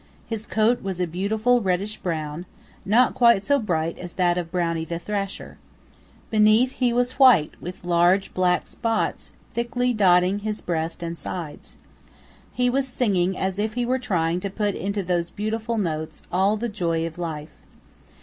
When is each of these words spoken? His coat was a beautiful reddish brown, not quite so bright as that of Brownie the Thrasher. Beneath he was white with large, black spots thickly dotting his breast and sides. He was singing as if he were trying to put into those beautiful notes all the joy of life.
His 0.25 0.47
coat 0.47 0.81
was 0.81 0.99
a 0.99 1.05
beautiful 1.05 1.61
reddish 1.61 1.97
brown, 1.97 2.47
not 2.85 3.13
quite 3.13 3.43
so 3.43 3.59
bright 3.59 3.99
as 3.99 4.13
that 4.13 4.35
of 4.35 4.49
Brownie 4.51 4.83
the 4.83 4.97
Thrasher. 4.97 5.59
Beneath 6.31 6.71
he 6.71 6.91
was 6.91 7.19
white 7.19 7.53
with 7.61 7.85
large, 7.85 8.33
black 8.33 8.65
spots 8.65 9.29
thickly 9.53 9.93
dotting 9.93 10.39
his 10.39 10.59
breast 10.59 11.03
and 11.03 11.19
sides. 11.19 11.77
He 12.51 12.67
was 12.67 12.87
singing 12.87 13.37
as 13.37 13.59
if 13.59 13.75
he 13.75 13.85
were 13.85 13.99
trying 13.99 14.39
to 14.39 14.49
put 14.49 14.73
into 14.73 15.03
those 15.03 15.29
beautiful 15.29 15.77
notes 15.77 16.23
all 16.31 16.57
the 16.57 16.67
joy 16.67 17.05
of 17.05 17.19
life. 17.19 17.53